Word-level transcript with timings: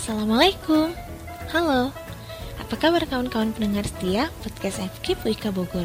Assalamualaikum. 0.00 0.96
Halo. 1.52 1.92
Apa 2.56 2.74
kabar 2.80 3.04
kawan-kawan 3.04 3.52
pendengar 3.52 3.84
setia 3.84 4.32
podcast 4.40 4.80
FK 4.96 5.28
Wika 5.28 5.52
Bogor? 5.52 5.84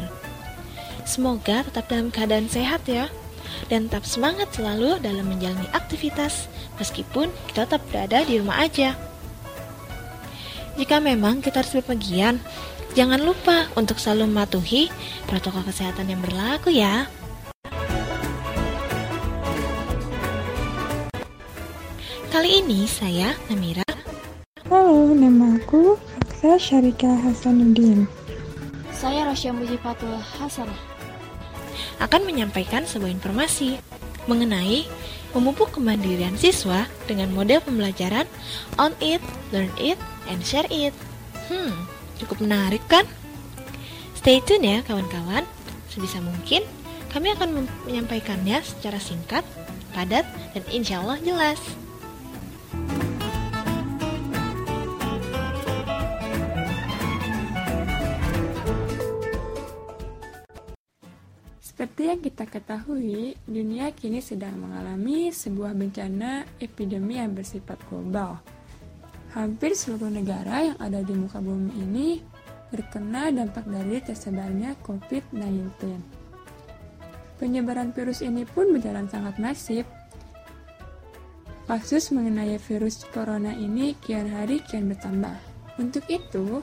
Semoga 1.04 1.60
tetap 1.68 1.84
dalam 1.92 2.08
keadaan 2.08 2.48
sehat 2.48 2.88
ya 2.88 3.12
Dan 3.68 3.92
tetap 3.92 4.08
semangat 4.08 4.56
selalu 4.56 5.04
dalam 5.04 5.28
menjalani 5.28 5.68
aktivitas 5.76 6.48
Meskipun 6.80 7.28
kita 7.52 7.68
tetap 7.68 7.84
berada 7.92 8.24
di 8.24 8.40
rumah 8.40 8.64
aja. 8.64 8.96
Jika 10.80 10.96
memang 10.96 11.44
kita 11.44 11.60
harus 11.60 11.76
berpergian 11.76 12.40
Jangan 12.96 13.20
lupa 13.20 13.68
untuk 13.76 14.00
selalu 14.00 14.32
mematuhi 14.32 14.88
protokol 15.28 15.60
kesehatan 15.68 16.08
yang 16.08 16.24
berlaku 16.24 16.72
ya. 16.72 17.04
Kali 22.32 22.60
ini 22.60 22.84
saya, 22.84 23.32
Namira, 23.48 23.85
Halo, 25.06 25.22
nama 25.22 25.54
aku 25.54 25.94
Aksa 26.18 26.58
Syarika 26.58 27.06
Hasanuddin. 27.06 28.10
Saya 28.90 29.22
Rasya 29.22 29.54
Mujifatul 29.54 30.18
Hasanah. 30.18 30.74
akan 32.02 32.26
menyampaikan 32.26 32.82
sebuah 32.82 33.14
informasi 33.14 33.78
mengenai 34.26 34.82
memupuk 35.30 35.78
kemandirian 35.78 36.34
siswa 36.34 36.90
dengan 37.06 37.30
model 37.38 37.62
pembelajaran 37.62 38.26
on 38.82 38.98
it, 38.98 39.22
learn 39.54 39.70
it, 39.78 39.94
and 40.26 40.42
share 40.42 40.66
it. 40.74 40.90
Hmm, 41.54 41.86
cukup 42.18 42.42
menarik 42.42 42.82
kan? 42.90 43.06
Stay 44.18 44.42
tune 44.42 44.66
ya 44.66 44.82
kawan-kawan. 44.82 45.46
Sebisa 45.86 46.18
mungkin 46.18 46.66
kami 47.14 47.30
akan 47.30 47.62
menyampaikannya 47.86 48.58
secara 48.66 48.98
singkat, 48.98 49.46
padat, 49.94 50.26
dan 50.50 50.66
insya 50.74 50.98
Allah 50.98 51.22
jelas. 51.22 51.62
Seperti 61.96 62.12
yang 62.12 62.24
kita 62.28 62.44
ketahui, 62.44 63.40
dunia 63.48 63.88
kini 63.88 64.20
sedang 64.20 64.52
mengalami 64.60 65.32
sebuah 65.32 65.72
bencana 65.72 66.44
epidemi 66.60 67.16
yang 67.16 67.32
bersifat 67.32 67.80
global. 67.88 68.36
Hampir 69.32 69.72
seluruh 69.72 70.12
negara 70.12 70.60
yang 70.60 70.76
ada 70.76 71.00
di 71.00 71.16
muka 71.16 71.40
bumi 71.40 71.72
ini 71.72 72.20
terkena 72.68 73.32
dampak 73.32 73.64
dari 73.64 74.04
tersebarnya 74.04 74.76
COVID-19. 74.84 75.72
Penyebaran 77.40 77.96
virus 77.96 78.20
ini 78.20 78.44
pun 78.44 78.76
berjalan 78.76 79.08
sangat 79.08 79.40
masif. 79.40 79.88
Kasus 81.64 82.12
mengenai 82.12 82.60
virus 82.60 83.08
corona 83.08 83.56
ini 83.56 83.96
kian 84.04 84.28
hari 84.36 84.60
kian 84.68 84.84
bertambah. 84.92 85.40
Untuk 85.80 86.04
itu, 86.12 86.60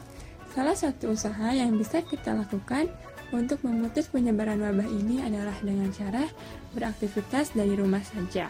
salah 0.53 0.78
satu 0.78 1.18
usaha 1.18 1.50
yang 1.58 1.73
bisa 1.73 2.06
kita 2.06 2.38
lakukan 2.38 2.86
untuk 3.34 3.66
memutus 3.66 4.06
penyebaran 4.14 4.62
wabah 4.62 4.86
ini 4.86 5.26
adalah 5.26 5.58
dengan 5.66 5.89
cara 5.89 6.30
beraktivitas 6.78 7.58
dari 7.58 7.73
rumah 7.73 8.06
saja. 8.06 8.48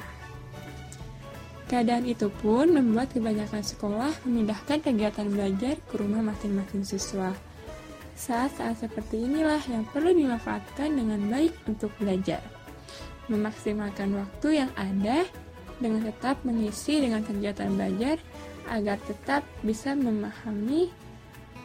Keadaan 1.71 2.05
itu 2.05 2.27
pun 2.29 2.69
membuat 2.69 3.15
kebanyakan 3.15 3.63
sekolah 3.63 4.11
memindahkan 4.27 4.83
kegiatan 4.83 5.25
belajar 5.31 5.79
ke 5.89 5.93
rumah 5.95 6.21
masing-masing 6.21 6.83
siswa. 6.83 7.31
Saat-saat 8.13 8.85
seperti 8.85 9.25
inilah 9.25 9.63
yang 9.71 9.87
perlu 9.89 10.13
dimanfaatkan 10.13 10.93
dengan 10.93 11.17
baik 11.33 11.55
untuk 11.65 11.89
belajar. 11.97 12.43
Memaksimalkan 13.31 14.13
waktu 14.13 14.61
yang 14.61 14.71
ada 14.77 15.25
dengan 15.81 16.05
tetap 16.05 16.43
mengisi 16.45 17.01
dengan 17.01 17.25
kegiatan 17.25 17.73
belajar 17.73 18.21
agar 18.69 18.99
tetap 19.09 19.41
bisa 19.65 19.97
memahami 19.97 20.93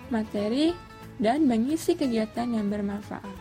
materi 0.08 0.72
dan 1.18 1.44
mengisi 1.46 1.98
kegiatan 1.98 2.46
yang 2.46 2.70
bermanfaat. 2.70 3.36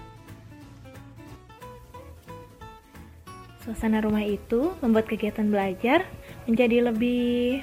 Suasana 3.62 4.02
rumah 4.02 4.24
itu 4.26 4.74
membuat 4.82 5.10
kegiatan 5.12 5.46
belajar 5.48 6.08
menjadi 6.48 6.90
lebih 6.90 7.62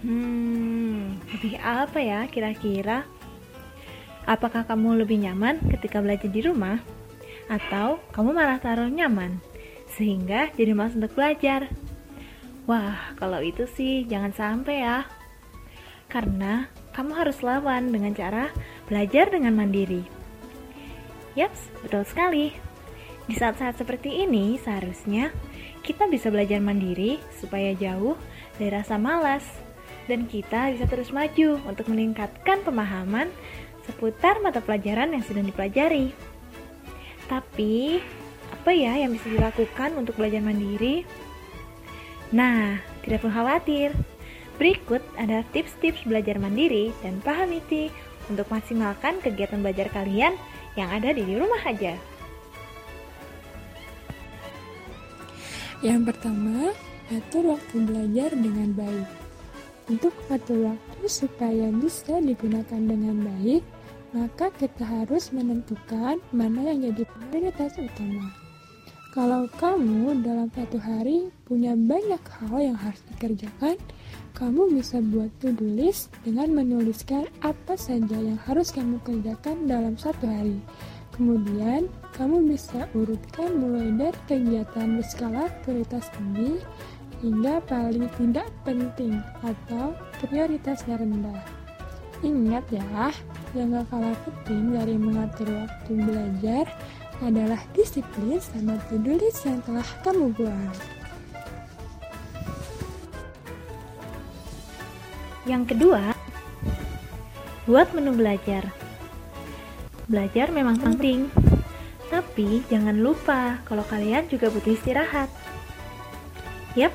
Hmm, 0.00 1.20
lebih 1.28 1.60
apa 1.60 2.00
ya 2.00 2.24
kira-kira? 2.24 3.04
Apakah 4.24 4.64
kamu 4.64 5.04
lebih 5.04 5.20
nyaman 5.20 5.60
ketika 5.68 6.00
belajar 6.00 6.32
di 6.32 6.40
rumah? 6.40 6.80
Atau 7.52 8.00
kamu 8.16 8.32
malah 8.32 8.56
taruh 8.56 8.88
nyaman 8.88 9.44
sehingga 9.92 10.48
jadi 10.56 10.72
malas 10.72 10.96
untuk 10.96 11.12
belajar? 11.12 11.68
Wah, 12.64 13.12
kalau 13.20 13.44
itu 13.44 13.68
sih 13.68 14.08
jangan 14.08 14.32
sampai 14.32 14.80
ya. 14.80 15.04
Karena 16.08 16.72
kamu 16.94 17.12
harus 17.14 17.38
lawan 17.40 17.94
dengan 17.94 18.12
cara 18.14 18.50
belajar 18.90 19.30
dengan 19.30 19.54
mandiri. 19.54 20.02
Yaps, 21.38 21.70
betul 21.86 22.02
sekali. 22.02 22.50
Di 23.30 23.38
saat-saat 23.38 23.78
seperti 23.78 24.26
ini, 24.26 24.58
seharusnya 24.58 25.30
kita 25.86 26.10
bisa 26.10 26.28
belajar 26.34 26.58
mandiri 26.58 27.22
supaya 27.38 27.70
jauh 27.78 28.18
dari 28.58 28.74
rasa 28.74 28.98
malas 28.98 29.46
dan 30.10 30.26
kita 30.26 30.74
bisa 30.74 30.90
terus 30.90 31.14
maju 31.14 31.62
untuk 31.70 31.86
meningkatkan 31.86 32.66
pemahaman 32.66 33.30
seputar 33.86 34.42
mata 34.42 34.58
pelajaran 34.58 35.14
yang 35.14 35.22
sedang 35.22 35.46
dipelajari. 35.46 36.10
Tapi, 37.30 38.02
apa 38.50 38.70
ya 38.74 38.98
yang 38.98 39.14
bisa 39.14 39.30
dilakukan 39.30 39.94
untuk 39.94 40.18
belajar 40.18 40.42
mandiri? 40.42 41.06
Nah, 42.34 42.82
tidak 43.06 43.22
perlu 43.22 43.34
khawatir. 43.34 43.94
Berikut 44.60 45.00
ada 45.16 45.40
tips-tips 45.56 46.04
belajar 46.04 46.36
mandiri 46.36 46.92
dan 47.00 47.16
pahamiti 47.24 47.88
untuk 48.28 48.44
maksimalkan 48.52 49.16
kegiatan 49.24 49.64
belajar 49.64 49.88
kalian 49.88 50.36
yang 50.76 50.92
ada 50.92 51.16
di 51.16 51.24
rumah 51.24 51.64
aja. 51.64 51.96
Yang 55.80 56.12
pertama, 56.12 56.76
atur 57.08 57.56
waktu 57.56 57.76
belajar 57.88 58.36
dengan 58.36 58.76
baik. 58.76 59.08
Untuk 59.88 60.12
atur 60.28 60.76
waktu 60.76 61.08
supaya 61.08 61.72
bisa 61.72 62.20
digunakan 62.20 62.84
dengan 62.84 63.16
baik, 63.16 63.64
maka 64.12 64.52
kita 64.60 64.84
harus 64.84 65.32
menentukan 65.32 66.20
mana 66.36 66.68
yang 66.68 66.92
jadi 66.92 67.08
prioritas 67.08 67.80
utama. 67.80 68.39
Kalau 69.10 69.50
kamu 69.58 70.22
dalam 70.22 70.46
satu 70.54 70.78
hari 70.78 71.34
punya 71.42 71.74
banyak 71.74 72.22
hal 72.30 72.62
yang 72.62 72.78
harus 72.78 73.02
dikerjakan, 73.10 73.74
kamu 74.38 74.70
bisa 74.70 75.02
buat 75.02 75.26
to-do 75.42 75.66
list 75.66 76.14
dengan 76.22 76.54
menuliskan 76.54 77.26
apa 77.42 77.74
saja 77.74 78.14
yang 78.14 78.38
harus 78.46 78.70
kamu 78.70 79.02
kerjakan 79.02 79.66
dalam 79.66 79.98
satu 79.98 80.30
hari. 80.30 80.62
Kemudian, 81.10 81.90
kamu 82.14 82.54
bisa 82.54 82.86
urutkan 82.94 83.58
mulai 83.58 83.90
dari 83.98 84.14
kegiatan 84.30 85.02
berskala 85.02 85.50
prioritas 85.66 86.06
tinggi 86.14 86.62
hingga 87.18 87.66
paling 87.66 88.06
tidak 88.14 88.46
penting 88.62 89.18
atau 89.42 89.90
prioritasnya 90.22 91.02
rendah. 91.02 91.42
Ingat 92.22 92.62
ya, 92.70 93.10
yang 93.58 93.74
gak 93.74 93.90
kalah 93.90 94.14
penting 94.22 94.70
dari 94.70 94.94
mengatur 94.94 95.50
waktu 95.50 95.92
belajar 95.98 96.70
adalah 97.20 97.60
disiplin 97.76 98.40
sama 98.40 98.80
to-do 98.88 99.16
list 99.20 99.44
yang 99.44 99.60
telah 99.64 99.86
kamu 100.04 100.32
buat. 100.34 100.76
Yang 105.48 105.76
kedua, 105.76 106.12
buat 107.64 107.88
menu 107.96 108.16
belajar. 108.16 108.72
Belajar 110.10 110.50
memang 110.50 110.76
penting, 110.80 111.30
tapi 112.10 112.66
jangan 112.66 112.98
lupa 112.98 113.62
kalau 113.64 113.86
kalian 113.86 114.26
juga 114.26 114.50
butuh 114.50 114.74
istirahat. 114.74 115.30
Yap, 116.74 116.90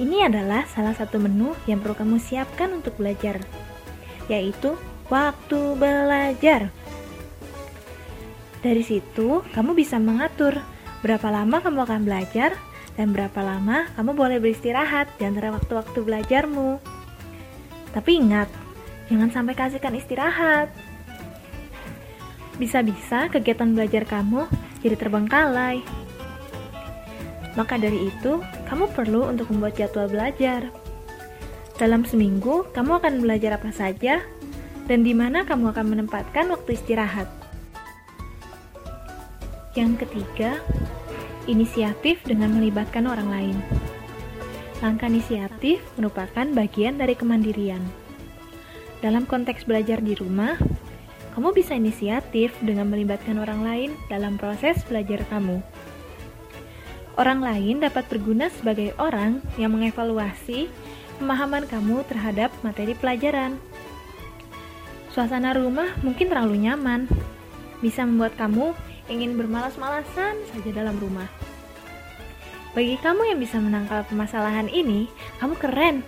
ini 0.00 0.24
adalah 0.24 0.66
salah 0.66 0.96
satu 0.96 1.20
menu 1.20 1.54
yang 1.68 1.78
perlu 1.78 1.94
kamu 1.94 2.16
siapkan 2.18 2.72
untuk 2.74 2.96
belajar, 2.98 3.38
yaitu 4.26 4.74
waktu 5.10 5.60
belajar. 5.76 6.72
Dari 8.60 8.84
situ, 8.84 9.40
kamu 9.56 9.72
bisa 9.72 9.96
mengatur 9.96 10.60
berapa 11.00 11.32
lama 11.32 11.64
kamu 11.64 11.80
akan 11.88 12.00
belajar 12.04 12.52
dan 12.92 13.16
berapa 13.16 13.40
lama 13.40 13.88
kamu 13.96 14.12
boleh 14.12 14.36
beristirahat 14.36 15.08
di 15.16 15.24
antara 15.24 15.48
waktu-waktu 15.48 15.96
belajarmu. 16.04 16.76
Tapi 17.96 18.10
ingat, 18.20 18.52
jangan 19.08 19.32
sampai 19.32 19.56
kasihkan 19.56 19.96
istirahat. 19.96 20.68
Bisa-bisa 22.60 23.32
kegiatan 23.32 23.72
belajar 23.72 24.04
kamu 24.04 24.44
jadi 24.84 24.96
terbengkalai. 25.00 25.80
Maka 27.56 27.80
dari 27.80 28.12
itu, 28.12 28.44
kamu 28.68 28.92
perlu 28.92 29.24
untuk 29.32 29.48
membuat 29.48 29.80
jadwal 29.80 30.06
belajar. 30.12 30.68
Dalam 31.80 32.04
seminggu, 32.04 32.68
kamu 32.76 33.00
akan 33.00 33.24
belajar 33.24 33.56
apa 33.56 33.72
saja 33.72 34.20
dan 34.84 35.00
di 35.00 35.16
mana 35.16 35.48
kamu 35.48 35.72
akan 35.72 35.86
menempatkan 35.96 36.52
waktu 36.52 36.76
istirahat. 36.76 37.39
Yang 39.78 40.02
ketiga, 40.02 40.58
inisiatif 41.46 42.18
dengan 42.26 42.58
melibatkan 42.58 43.06
orang 43.06 43.30
lain. 43.30 43.56
Langkah 44.82 45.06
inisiatif 45.06 45.78
merupakan 45.94 46.42
bagian 46.50 46.98
dari 46.98 47.14
kemandirian. 47.14 47.78
Dalam 48.98 49.30
konteks 49.30 49.62
belajar 49.62 50.02
di 50.02 50.18
rumah, 50.18 50.58
kamu 51.38 51.54
bisa 51.54 51.78
inisiatif 51.78 52.50
dengan 52.58 52.90
melibatkan 52.90 53.38
orang 53.38 53.62
lain 53.62 53.90
dalam 54.10 54.34
proses 54.34 54.82
belajar 54.90 55.22
kamu. 55.30 55.62
Orang 57.14 57.38
lain 57.38 57.78
dapat 57.78 58.10
berguna 58.10 58.50
sebagai 58.50 58.90
orang 58.98 59.38
yang 59.54 59.70
mengevaluasi 59.70 60.66
pemahaman 61.22 61.70
kamu 61.70 62.02
terhadap 62.10 62.50
materi 62.66 62.98
pelajaran. 62.98 63.54
Suasana 65.14 65.54
rumah 65.54 65.94
mungkin 66.02 66.26
terlalu 66.26 66.66
nyaman, 66.66 67.06
bisa 67.78 68.02
membuat 68.02 68.34
kamu 68.34 68.74
ingin 69.10 69.34
bermalas-malasan 69.34 70.38
saja 70.54 70.70
dalam 70.70 70.94
rumah. 71.02 71.26
Bagi 72.70 72.94
kamu 73.02 73.34
yang 73.34 73.38
bisa 73.42 73.58
menangkal 73.58 74.06
permasalahan 74.06 74.70
ini, 74.70 75.10
kamu 75.42 75.58
keren. 75.58 76.06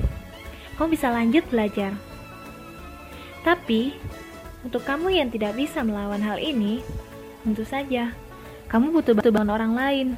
Kamu 0.78 0.88
bisa 0.94 1.10
lanjut 1.10 1.43
belajar. 1.50 1.90
Tapi, 3.43 3.99
untuk 4.62 4.87
kamu 4.87 5.19
yang 5.19 5.28
tidak 5.34 5.58
bisa 5.58 5.82
melawan 5.82 6.22
hal 6.22 6.38
ini, 6.38 6.78
tentu 7.43 7.66
saja 7.66 8.14
kamu 8.70 8.94
butuh 8.94 9.19
bantuan 9.19 9.50
orang 9.50 9.75
lain. 9.75 10.08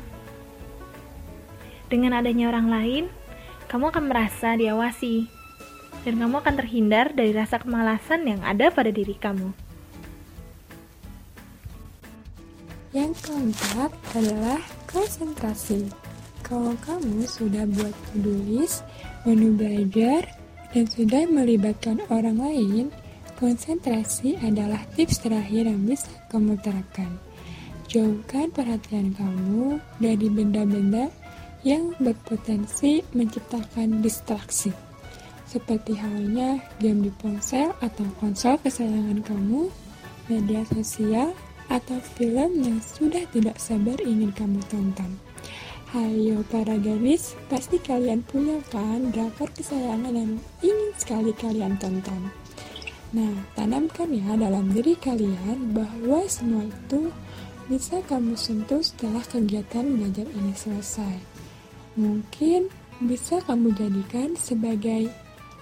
Dengan 1.88 2.20
adanya 2.20 2.52
orang 2.52 2.68
lain, 2.68 3.04
kamu 3.72 3.88
akan 3.88 4.04
merasa 4.12 4.52
diawasi, 4.54 5.26
dan 6.04 6.20
kamu 6.20 6.44
akan 6.44 6.54
terhindar 6.60 7.16
dari 7.16 7.32
rasa 7.32 7.56
kemalasan 7.56 8.28
yang 8.28 8.40
ada 8.44 8.68
pada 8.68 8.92
diri 8.92 9.16
kamu. 9.16 9.63
Yang 12.94 13.26
keempat 13.26 13.90
adalah 14.14 14.62
konsentrasi. 14.86 15.90
Kalau 16.46 16.78
kamu 16.78 17.26
sudah 17.26 17.66
buat 17.66 17.90
tulis, 18.14 18.86
menu 19.26 19.50
belajar, 19.58 20.30
dan 20.70 20.86
sudah 20.86 21.26
melibatkan 21.26 21.98
orang 22.06 22.38
lain, 22.38 22.94
konsentrasi 23.34 24.38
adalah 24.38 24.78
tips 24.94 25.26
terakhir 25.26 25.66
yang 25.66 25.82
bisa 25.82 26.06
kamu 26.30 26.54
terapkan. 26.62 27.10
Jauhkan 27.90 28.54
perhatian 28.54 29.10
kamu 29.18 29.82
dari 29.98 30.30
benda-benda 30.30 31.10
yang 31.66 31.98
berpotensi 31.98 33.02
menciptakan 33.10 34.06
distraksi. 34.06 34.70
Seperti 35.50 35.98
halnya 35.98 36.62
game 36.78 37.10
di 37.10 37.12
ponsel 37.18 37.74
atau 37.82 38.06
konsol 38.22 38.54
kesayangan 38.62 39.18
kamu, 39.26 39.66
media 40.30 40.62
sosial, 40.70 41.34
atau 41.68 42.00
film 42.16 42.60
yang 42.60 42.78
sudah 42.80 43.24
tidak 43.32 43.56
sabar 43.56 43.96
ingin 44.02 44.32
kamu 44.32 44.60
tonton. 44.68 45.16
Hayo 45.94 46.42
para 46.50 46.74
gadis, 46.74 47.38
pasti 47.46 47.78
kalian 47.78 48.26
punya 48.26 48.58
kan 48.74 49.14
drakor 49.14 49.46
kesayangan 49.54 50.10
yang 50.10 50.32
ingin 50.58 50.90
sekali 50.98 51.30
kalian 51.38 51.78
tonton. 51.78 52.34
Nah, 53.14 53.30
tanamkan 53.54 54.10
ya 54.10 54.34
dalam 54.34 54.74
diri 54.74 54.98
kalian 54.98 55.70
bahwa 55.70 56.26
semua 56.26 56.66
itu 56.66 57.14
bisa 57.70 58.02
kamu 58.10 58.34
sentuh 58.34 58.82
setelah 58.82 59.22
kegiatan 59.22 59.86
belajar 59.86 60.26
ini 60.34 60.50
selesai. 60.50 61.16
Mungkin 61.94 62.66
bisa 63.06 63.38
kamu 63.46 63.70
jadikan 63.78 64.34
sebagai 64.34 65.06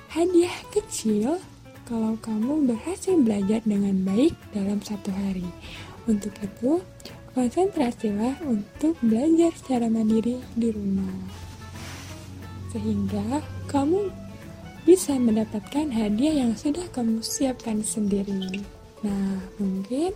hadiah 0.08 0.56
kecil 0.72 1.36
kalau 1.84 2.16
kamu 2.24 2.72
berhasil 2.72 3.20
belajar 3.20 3.60
dengan 3.68 4.00
baik 4.00 4.32
dalam 4.56 4.80
satu 4.80 5.12
hari. 5.12 5.44
Untuk 6.06 6.34
itu, 6.42 6.82
konsentrasilah 7.32 8.42
untuk 8.44 8.98
belajar 9.00 9.54
secara 9.54 9.86
mandiri 9.86 10.42
di 10.58 10.68
rumah. 10.74 11.14
Sehingga 12.74 13.40
kamu 13.70 14.10
bisa 14.82 15.14
mendapatkan 15.14 15.94
hadiah 15.94 16.42
yang 16.42 16.52
sudah 16.58 16.82
kamu 16.90 17.22
siapkan 17.22 17.86
sendiri. 17.86 18.60
Nah, 19.06 19.38
mungkin 19.62 20.10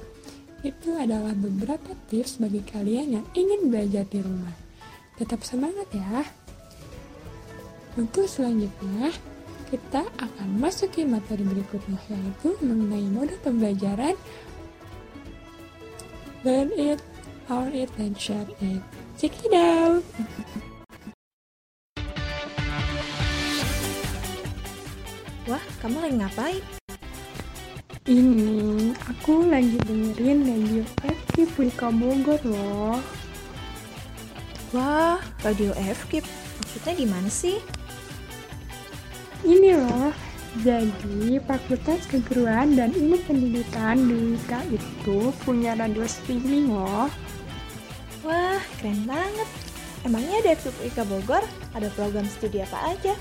itu 0.67 0.91
adalah 0.99 1.31
beberapa 1.39 1.95
tips 2.11 2.43
bagi 2.43 2.65
kalian 2.67 3.21
yang 3.21 3.27
ingin 3.39 3.71
belajar 3.71 4.03
di 4.11 4.19
rumah. 4.19 4.55
Tetap 5.15 5.47
semangat 5.47 5.87
ya. 5.95 6.27
Untuk 7.95 8.27
selanjutnya, 8.27 9.15
kita 9.71 10.03
akan 10.19 10.49
masuki 10.63 11.03
materi 11.03 11.43
berikutnya 11.43 11.99
yaitu 12.11 12.55
mengenai 12.63 13.07
mode 13.11 13.35
pembelajaran 13.43 14.15
learn 16.47 16.71
it, 16.79 17.03
own 17.51 17.75
it, 17.75 17.91
and 17.99 18.15
share 18.15 18.47
it. 18.63 18.79
Check 19.19 19.35
it 19.43 19.51
out! 19.51 20.07
Wah, 25.51 25.65
kamu 25.83 26.07
lagi 26.07 26.17
ngapain? 26.23 26.63
Ini 28.07 28.95
aku 29.11 29.51
lagi 29.51 29.75
dengerin 29.91 30.47
radio 30.47 30.87
FK 31.03 31.51
Wika 31.59 31.91
Bogor 31.91 32.39
loh. 32.47 33.03
Wah, 34.71 35.19
radio 35.43 35.75
FKIP. 35.75 36.23
Maksudnya 36.63 36.95
gimana 36.95 37.27
sih? 37.27 37.59
Ini 39.43 39.83
loh, 39.83 40.15
jadi 40.65 41.43
Fakultas 41.45 42.07
Keguruan 42.09 42.79
dan 42.79 42.95
Ilmu 42.95 43.21
Pendidikan 43.29 44.01
di 44.09 44.33
Wika 44.33 44.65
itu 44.73 45.35
punya 45.45 45.77
radio 45.77 46.09
streaming 46.09 46.73
loh. 46.73 47.13
Wah, 48.25 48.63
keren 48.81 49.05
banget. 49.05 49.49
Emangnya 50.07 50.39
di 50.41 50.49
FKIP 50.55 50.77
Wika 50.87 51.05
Bogor 51.05 51.43
ada 51.75 51.89
program 51.93 52.25
studi 52.31 52.63
apa 52.63 52.95
aja? 52.95 53.13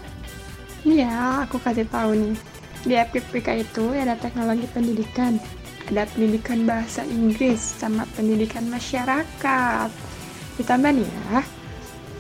Iya, 0.86 1.44
aku 1.50 1.58
kasih 1.60 1.90
tahu 1.90 2.14
nih. 2.14 2.36
Di 2.86 2.94
FKIP 2.94 3.42
itu 3.58 3.86
ada 3.98 4.14
teknologi 4.16 4.70
pendidikan, 4.70 5.42
ada 5.90 6.06
pendidikan 6.14 6.64
bahasa 6.70 7.02
Inggris, 7.10 7.60
sama 7.60 8.06
pendidikan 8.14 8.70
masyarakat. 8.70 9.90
Ditambah 10.62 10.92
nih 10.94 11.10
ya, 11.10 11.42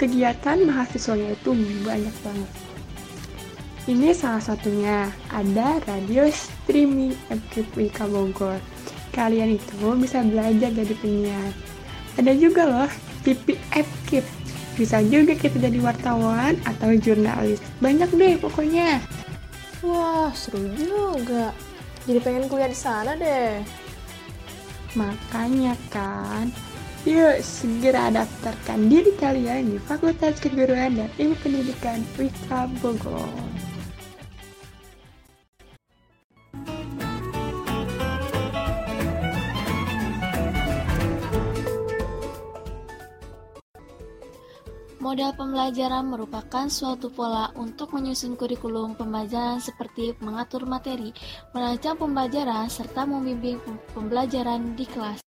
kegiatan 0.02 0.66
mahasiswanya 0.66 1.38
itu 1.38 1.54
banyak 1.86 2.16
banget. 2.26 2.65
Ini 3.86 4.18
salah 4.18 4.42
satunya, 4.42 5.14
ada 5.30 5.78
radio 5.86 6.26
streaming 6.34 7.14
FKIP 7.30 7.70
Wika 7.78 8.10
Bogor. 8.10 8.58
Kalian 9.14 9.62
itu 9.62 9.78
bisa 10.02 10.26
belajar 10.26 10.74
jadi 10.74 10.96
penyiar. 10.98 11.54
Ada 12.18 12.34
juga 12.34 12.66
loh, 12.66 12.90
TV 13.22 13.54
FKIP. 13.70 14.26
Bisa 14.74 15.06
juga 15.06 15.38
kita 15.38 15.62
jadi 15.62 15.78
wartawan 15.86 16.58
atau 16.66 16.98
jurnalis. 16.98 17.62
Banyak 17.78 18.10
deh 18.18 18.42
pokoknya. 18.42 19.06
Wah, 19.86 20.34
seru 20.34 20.66
juga. 20.74 21.54
Jadi 22.10 22.20
pengen 22.26 22.50
kuliah 22.50 22.74
di 22.74 22.80
sana 22.82 23.14
deh. 23.14 23.62
Makanya 24.98 25.78
kan, 25.94 26.50
yuk 27.06 27.38
segera 27.46 28.10
daftarkan 28.10 28.90
diri 28.90 29.14
kalian 29.22 29.70
di 29.70 29.78
Fakultas 29.78 30.42
Keguruan 30.42 30.98
dan 30.98 31.10
Ilmu 31.22 31.38
Pendidikan 31.38 32.02
Wika 32.18 32.66
Bogor. 32.82 33.55
Model 45.06 45.38
pembelajaran 45.38 46.02
merupakan 46.10 46.66
suatu 46.66 47.14
pola 47.14 47.54
untuk 47.62 47.94
menyusun 47.94 48.34
kurikulum 48.34 48.98
pembelajaran 48.98 49.62
seperti 49.62 50.18
mengatur 50.18 50.66
materi, 50.66 51.14
merancang 51.54 51.94
pembelajaran, 51.94 52.66
serta 52.66 53.06
membimbing 53.06 53.62
pembelajaran 53.94 54.74
di 54.74 54.86
kelas. 54.90 55.22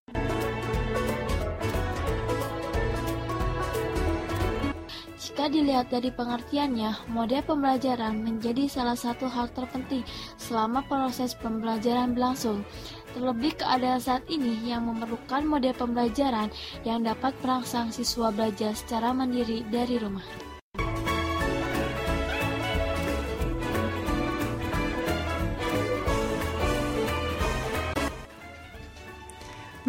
Jika 5.15 5.47
dilihat 5.47 5.87
dari 5.87 6.11
pengertiannya, 6.11 7.15
model 7.15 7.39
pembelajaran 7.47 8.19
menjadi 8.19 8.67
salah 8.67 8.99
satu 8.99 9.31
hal 9.31 9.47
terpenting 9.55 10.03
selama 10.35 10.83
proses 10.91 11.31
pembelajaran 11.39 12.11
berlangsung. 12.11 12.67
Terlebih 13.09 13.57
keadaan 13.57 13.97
saat 13.97 14.23
ini 14.29 14.69
yang 14.69 14.85
memerlukan 14.85 15.41
model 15.41 15.73
pembelajaran 15.73 16.53
yang 16.85 17.01
dapat 17.01 17.33
merangsang 17.41 17.89
siswa 17.89 18.29
belajar 18.29 18.77
secara 18.77 19.11
mandiri 19.11 19.65
dari 19.67 19.97
rumah. 19.97 20.23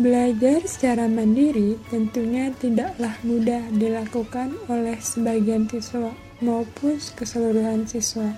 Belajar 0.01 0.65
secara 0.65 1.05
mandiri 1.05 1.77
tentunya 1.93 2.49
tidaklah 2.57 3.13
mudah 3.21 3.69
dilakukan 3.69 4.57
oleh 4.73 4.97
sebagian 4.97 5.69
siswa 5.69 6.17
maupun 6.41 6.97
keseluruhan 6.97 7.85
siswa. 7.85 8.33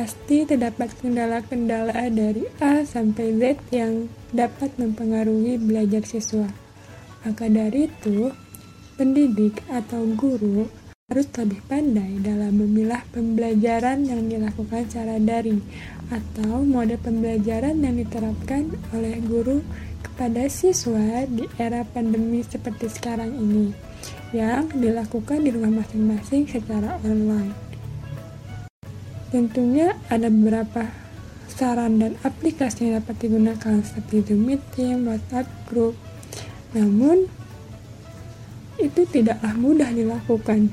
Pasti 0.00 0.48
terdapat 0.48 0.96
kendala-kendala 0.96 2.08
dari 2.08 2.48
A 2.56 2.88
sampai 2.88 3.36
Z 3.36 3.60
yang 3.68 4.08
dapat 4.32 4.72
mempengaruhi 4.80 5.60
belajar 5.60 6.08
siswa. 6.08 6.48
Maka 7.20 7.52
dari 7.52 7.84
itu, 7.84 8.32
pendidik 8.96 9.60
atau 9.68 10.08
guru 10.16 10.72
harus 11.12 11.28
lebih 11.36 11.60
pandai 11.68 12.16
dalam 12.24 12.56
memilah 12.56 13.04
pembelajaran 13.12 14.08
yang 14.08 14.24
dilakukan 14.24 14.88
secara 14.88 15.20
daring 15.20 15.60
atau 16.08 16.64
mode 16.64 16.96
pembelajaran 17.04 17.84
yang 17.84 18.00
diterapkan 18.00 18.72
oleh 18.96 19.20
guru 19.20 19.60
kepada 20.00 20.48
siswa 20.48 21.28
di 21.28 21.44
era 21.60 21.84
pandemi 21.84 22.40
seperti 22.40 22.88
sekarang 22.88 23.36
ini 23.36 23.76
yang 24.32 24.64
dilakukan 24.72 25.44
di 25.44 25.52
rumah 25.52 25.84
masing-masing 25.84 26.48
secara 26.48 26.96
online. 27.04 27.69
Tentunya 29.30 29.94
ada 30.10 30.26
beberapa 30.26 30.90
saran 31.50 32.02
dan 32.02 32.18
aplikasi 32.26 32.90
yang 32.90 33.02
dapat 33.02 33.16
digunakan 33.22 33.82
seperti 33.82 34.34
Zoom 34.34 34.46
Meeting, 34.46 35.06
WhatsApp 35.06 35.46
Group. 35.70 35.94
Namun, 36.74 37.26
itu 38.78 39.02
tidaklah 39.06 39.54
mudah 39.54 39.90
dilakukan 39.90 40.70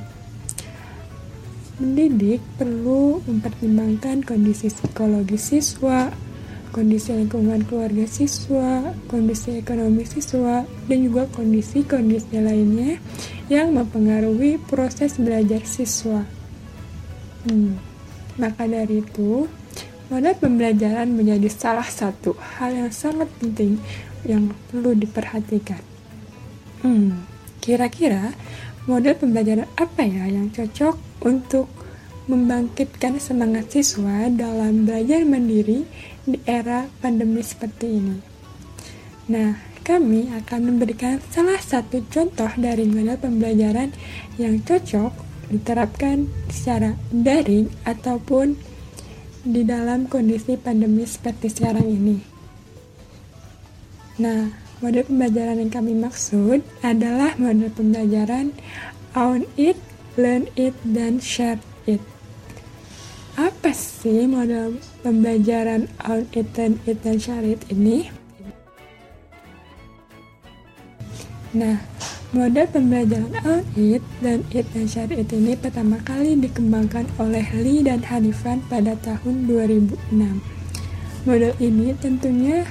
Mendidik 1.77 2.41
perlu 2.57 3.21
mempertimbangkan 3.29 4.25
kondisi 4.25 4.73
psikologis 4.73 5.53
siswa, 5.53 6.09
kondisi 6.73 7.13
lingkungan 7.13 7.61
keluarga 7.69 8.01
siswa, 8.09 8.97
kondisi 9.05 9.61
ekonomi 9.61 10.01
siswa, 10.01 10.65
dan 10.65 10.99
juga 11.05 11.29
kondisi-kondisi 11.37 12.33
lainnya 12.41 12.97
yang 13.53 13.77
mempengaruhi 13.77 14.57
proses 14.65 15.21
belajar 15.21 15.61
siswa. 15.69 16.25
Hmm, 17.45 17.77
maka 18.37 18.69
dari 18.69 19.01
itu, 19.01 19.49
model 20.07 20.33
pembelajaran 20.39 21.11
menjadi 21.11 21.49
salah 21.51 21.85
satu 21.85 22.37
hal 22.37 22.73
yang 22.73 22.91
sangat 22.93 23.27
penting 23.41 23.81
yang 24.23 24.53
perlu 24.69 24.95
diperhatikan. 24.95 25.81
Hmm, 26.85 27.25
kira-kira 27.59 28.31
model 28.87 29.17
pembelajaran 29.19 29.67
apa 29.75 30.01
ya 30.07 30.29
yang 30.31 30.47
cocok 30.53 30.95
untuk 31.27 31.67
membangkitkan 32.27 33.19
semangat 33.19 33.71
siswa 33.71 34.27
dalam 34.31 34.87
belajar 34.87 35.23
mandiri 35.23 35.87
di 36.27 36.37
era 36.43 36.87
pandemi 36.99 37.39
seperti 37.39 37.87
ini. 37.87 38.17
Nah, 39.27 39.59
kami 39.83 40.27
akan 40.35 40.59
memberikan 40.67 41.23
salah 41.31 41.59
satu 41.59 42.03
contoh 42.11 42.51
dari 42.59 42.83
model 42.87 43.15
pembelajaran 43.15 43.95
yang 44.35 44.59
cocok 44.59 45.26
diterapkan 45.47 46.27
secara 46.51 46.95
daring 47.09 47.71
ataupun 47.87 48.59
di 49.47 49.63
dalam 49.63 50.11
kondisi 50.11 50.59
pandemi 50.59 51.07
seperti 51.07 51.47
sekarang 51.47 51.87
ini. 51.87 52.17
Nah, 54.19 54.51
model 54.83 55.07
pembelajaran 55.07 55.61
yang 55.63 55.71
kami 55.71 55.93
maksud 55.95 56.59
adalah 56.83 57.37
model 57.39 57.71
pembelajaran 57.71 58.51
own 59.15 59.47
it 59.55 59.79
learn 60.17 60.49
it, 60.57 60.73
dan 60.81 61.21
share 61.21 61.61
it. 61.85 62.01
Apa 63.37 63.69
sih 63.69 64.25
model 64.25 64.81
pembelajaran 65.05 65.85
own 66.09 66.25
it, 66.33 66.49
learn 66.57 66.81
it, 66.89 66.97
dan 67.05 67.21
share 67.21 67.45
it 67.45 67.61
ini? 67.69 68.09
Nah, 71.53 71.77
model 72.35 72.67
pembelajaran 72.67 73.31
own 73.47 73.63
it, 73.79 74.03
learn 74.19 74.43
it, 74.51 74.67
dan 74.75 74.87
it 75.15 75.31
ini 75.31 75.55
pertama 75.55 75.95
kali 76.03 76.35
dikembangkan 76.35 77.07
oleh 77.23 77.47
Lee 77.55 77.87
dan 77.87 78.03
Hanifan 78.03 78.59
pada 78.67 78.99
tahun 78.99 79.47
2006. 79.47 79.95
Model 81.23 81.55
ini 81.63 81.95
tentunya 81.95 82.67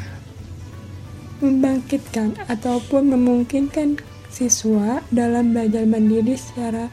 membangkitkan 1.41 2.37
ataupun 2.49 3.17
memungkinkan 3.17 4.01
siswa 4.29 5.01
dalam 5.09 5.57
belajar 5.57 5.89
mandiri 5.89 6.37
secara 6.37 6.93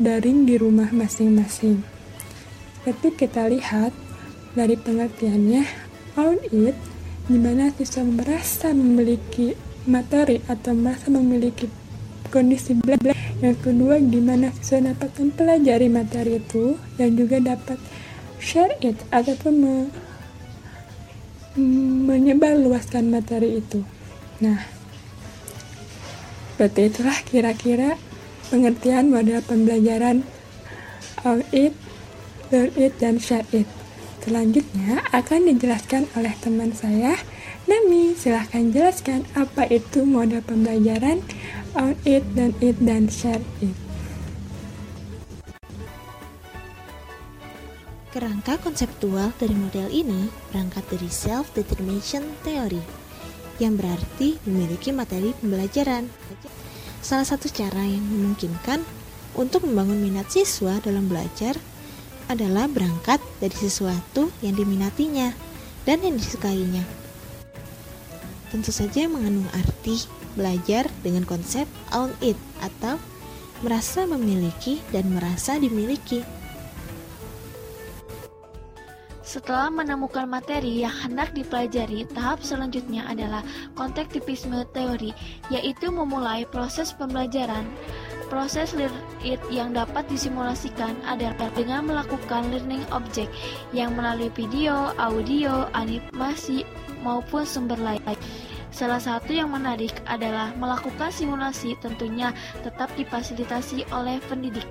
daring 0.00 0.48
di 0.48 0.56
rumah 0.56 0.88
masing-masing. 0.92 1.84
Seperti 2.80 3.12
kita 3.20 3.52
lihat 3.52 3.92
dari 4.56 4.80
pengertiannya, 4.80 5.64
own 6.16 6.40
it, 6.52 6.76
di 7.28 7.36
mana 7.36 7.68
siswa 7.76 8.04
merasa 8.04 8.72
memiliki 8.72 9.65
materi 9.86 10.42
atau 10.50 10.74
merasa 10.74 11.08
memiliki 11.08 11.70
kondisi 12.28 12.74
belajar. 12.74 13.14
Yang 13.40 13.70
kedua, 13.70 14.02
di 14.02 14.20
mana 14.20 14.52
siswa 14.52 14.92
dapat 14.92 15.10
mempelajari 15.16 15.88
materi 15.88 16.42
itu 16.42 16.76
dan 16.98 17.14
juga 17.14 17.38
dapat 17.38 17.78
share 18.40 18.76
it 18.82 18.98
ataupun 19.14 19.54
me 19.56 19.74
menyebarluaskan 22.06 23.08
materi 23.08 23.64
itu. 23.64 23.80
Nah, 24.44 24.60
seperti 26.52 26.92
itulah 26.92 27.16
kira-kira 27.24 27.96
pengertian 28.52 29.08
model 29.08 29.40
pembelajaran 29.40 30.24
All 31.24 31.40
It, 31.52 31.72
Learn 32.52 32.72
It, 32.76 33.00
dan 33.00 33.16
Share 33.16 33.48
It. 33.56 33.68
Selanjutnya 34.20 35.00
akan 35.16 35.48
dijelaskan 35.48 36.08
oleh 36.18 36.34
teman 36.42 36.76
saya, 36.76 37.16
Nami. 37.66 38.14
Silahkan 38.14 38.70
jelaskan 38.70 39.26
apa 39.34 39.66
itu 39.66 40.06
model 40.06 40.38
pembelajaran 40.46 41.18
All 41.74 41.98
It, 42.06 42.22
Learn 42.38 42.54
It, 42.62 42.78
dan 42.78 43.10
Share 43.10 43.42
It. 43.58 43.74
Kerangka 48.14 48.56
konseptual 48.62 49.34
dari 49.36 49.52
model 49.52 49.92
ini 49.92 50.30
berangkat 50.48 50.88
dari 50.88 51.10
self-determination 51.10 52.24
theory, 52.46 52.80
yang 53.60 53.76
berarti 53.76 54.40
memiliki 54.48 54.94
materi 54.94 55.36
pembelajaran. 55.36 56.08
Salah 57.04 57.28
satu 57.28 57.52
cara 57.52 57.84
yang 57.84 58.00
memungkinkan 58.00 58.80
untuk 59.36 59.68
membangun 59.68 60.00
minat 60.00 60.32
siswa 60.32 60.80
dalam 60.80 61.12
belajar 61.12 61.60
adalah 62.30 62.70
berangkat 62.72 63.20
dari 63.42 63.52
sesuatu 63.52 64.32
yang 64.40 64.56
diminatinya 64.56 65.36
dan 65.84 66.00
yang 66.00 66.16
disukainya. 66.16 67.05
Tentu 68.50 68.70
saja 68.70 69.10
mengandung 69.10 69.48
arti 69.52 70.06
belajar 70.38 70.86
dengan 71.02 71.26
konsep 71.26 71.66
own 71.90 72.14
it 72.22 72.38
atau 72.62 73.00
merasa 73.64 74.04
memiliki 74.04 74.84
dan 74.92 75.08
merasa 75.10 75.56
dimiliki. 75.56 76.22
Setelah 79.26 79.68
menemukan 79.74 80.24
materi 80.30 80.86
yang 80.86 80.94
hendak 80.94 81.34
dipelajari, 81.34 82.06
tahap 82.14 82.46
selanjutnya 82.46 83.10
adalah 83.10 83.42
kontektivisme 83.74 84.62
teori, 84.70 85.10
yaitu 85.50 85.90
memulai 85.90 86.46
proses 86.46 86.94
pembelajaran. 86.94 87.66
Proses 88.30 88.70
learn 88.78 88.94
it 89.26 89.42
yang 89.50 89.74
dapat 89.74 90.06
disimulasikan 90.06 90.94
adalah 91.04 91.50
dengan 91.58 91.90
melakukan 91.90 92.48
learning 92.54 92.86
object 92.94 93.28
yang 93.74 93.98
melalui 93.98 94.30
video, 94.30 94.94
audio, 94.94 95.66
animasi, 95.74 96.62
maupun 97.04 97.44
sumber 97.48 97.76
lain. 97.80 98.00
Salah 98.76 99.00
satu 99.00 99.32
yang 99.32 99.56
menarik 99.56 99.96
adalah 100.04 100.52
melakukan 100.60 101.08
simulasi 101.08 101.80
tentunya 101.80 102.36
tetap 102.60 102.92
difasilitasi 102.92 103.88
oleh 103.88 104.20
pendidik. 104.28 104.68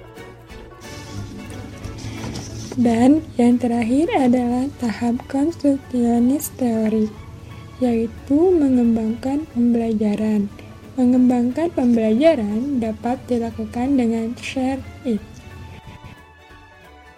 Dan 2.75 3.23
yang 3.39 3.55
terakhir 3.55 4.11
adalah 4.11 4.67
tahap 4.83 5.23
konstruksionis 5.31 6.51
teori, 6.59 7.07
yaitu 7.79 8.37
mengembangkan 8.51 9.47
pembelajaran. 9.55 10.51
Mengembangkan 10.99 11.71
pembelajaran 11.71 12.83
dapat 12.83 13.15
dilakukan 13.31 13.95
dengan 13.95 14.35
share 14.37 14.83
it. 15.07 15.23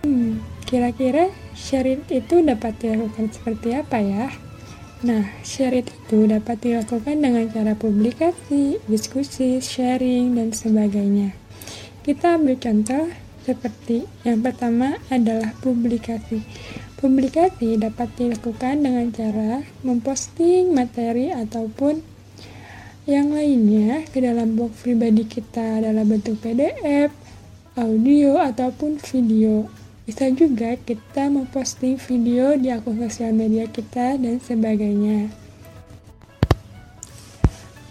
Hmm, 0.05 0.39
kira-kira 0.69 1.33
share 1.57 1.99
it 1.99 2.05
itu 2.13 2.45
dapat 2.45 2.77
dilakukan 2.77 3.33
seperti 3.33 3.75
apa 3.75 3.97
ya? 3.97 4.29
Nah, 5.05 5.29
share 5.45 5.77
it 5.77 5.93
itu 5.93 6.25
dapat 6.25 6.57
dilakukan 6.57 7.21
dengan 7.21 7.45
cara 7.53 7.77
publikasi, 7.77 8.81
diskusi, 8.89 9.61
sharing, 9.61 10.33
dan 10.33 10.49
sebagainya. 10.49 11.37
Kita 12.01 12.41
ambil 12.41 12.57
contoh 12.57 13.05
seperti 13.45 14.09
yang 14.25 14.41
pertama 14.41 14.97
adalah 15.13 15.53
publikasi. 15.61 16.41
Publikasi 16.97 17.77
dapat 17.77 18.09
dilakukan 18.17 18.81
dengan 18.81 19.13
cara 19.13 19.61
memposting 19.85 20.73
materi 20.73 21.29
ataupun 21.29 22.01
yang 23.05 23.37
lainnya 23.37 24.01
ke 24.09 24.17
dalam 24.17 24.57
blog 24.57 24.73
pribadi 24.81 25.29
kita 25.29 25.77
dalam 25.77 26.09
bentuk 26.09 26.41
PDF, 26.41 27.13
audio, 27.77 28.41
ataupun 28.41 28.97
video. 28.97 29.69
Bisa 30.07 30.31
juga 30.31 30.79
kita 30.79 31.27
memposting 31.27 31.99
video 31.99 32.55
di 32.55 32.71
akun 32.71 32.95
sosial 33.03 33.35
media 33.35 33.67
kita 33.67 34.15
dan 34.15 34.39
sebagainya. 34.39 35.27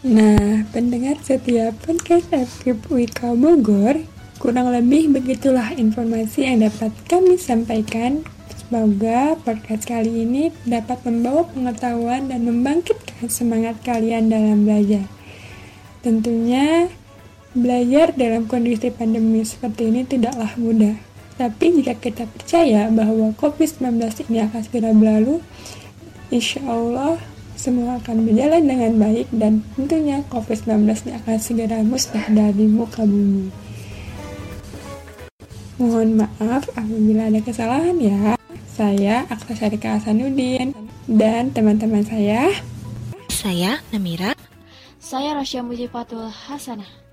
Nah, 0.01 0.65
pendengar 0.73 1.21
setiap 1.21 1.77
podcast 1.85 2.33
FKIP 2.33 2.89
Wika 2.89 3.37
Bogor, 3.37 4.01
Kurang 4.37 4.69
lebih 4.69 5.17
begitulah 5.17 5.73
informasi 5.77 6.45
yang 6.45 6.65
dapat 6.69 6.93
kami 7.09 7.41
sampaikan. 7.41 8.21
Semoga 8.53 9.33
podcast 9.41 9.89
kali 9.89 10.29
ini 10.29 10.53
dapat 10.69 11.01
membawa 11.09 11.49
pengetahuan 11.49 12.29
dan 12.29 12.45
membangkitkan 12.45 13.33
semangat 13.33 13.81
kalian 13.81 14.29
dalam 14.29 14.69
belajar. 14.69 15.09
Tentunya 16.05 16.93
Belajar 17.57 18.13
dalam 18.13 18.45
kondisi 18.45 18.93
pandemi 18.93 19.41
seperti 19.41 19.89
ini 19.89 20.05
tidaklah 20.05 20.53
mudah. 20.61 21.06
Tapi 21.37 21.65
jika 21.81 21.93
kita 21.93 22.25
percaya 22.25 22.89
bahwa 22.89 23.37
COVID-19 23.37 24.01
ini 24.33 24.41
akan 24.41 24.61
segera 24.65 24.91
berlalu, 24.97 25.45
insya 26.33 26.65
Allah 26.65 27.21
semua 27.57 28.01
akan 28.01 28.25
berjalan 28.25 28.65
dengan 28.65 28.93
baik 29.01 29.29
dan 29.37 29.61
tentunya 29.77 30.25
COVID-19 30.33 31.09
ini 31.09 31.13
akan 31.21 31.37
segera 31.37 31.79
musnah 31.85 32.25
dari 32.33 32.65
muka 32.65 33.05
bumi. 33.05 33.53
Mohon 35.77 36.25
maaf 36.25 36.73
apabila 36.73 37.29
ada 37.29 37.41
kesalahan 37.45 37.97
ya. 38.01 38.21
Saya 38.77 39.29
Aksa 39.29 39.53
Syarika 39.57 40.01
Hasanuddin 40.01 40.73
dan 41.05 41.53
teman-teman 41.53 42.05
saya. 42.05 42.49
Saya 43.29 43.85
Namira. 43.93 44.33
Saya 44.97 45.37
Rasya 45.37 45.61
Mujifatul 45.61 46.29
Hasanah. 46.33 47.06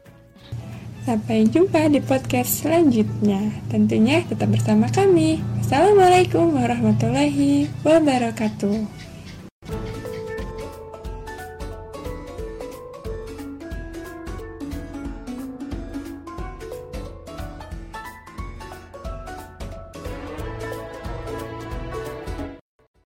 Sampai 1.03 1.43
jumpa 1.51 1.91
di 1.91 1.99
podcast 1.99 2.63
selanjutnya. 2.63 3.51
Tentunya 3.67 4.23
tetap 4.23 4.47
bersama 4.47 4.87
kami. 4.87 5.35
Assalamualaikum 5.59 6.55
warahmatullahi 6.55 7.67
wabarakatuh. 7.83 9.11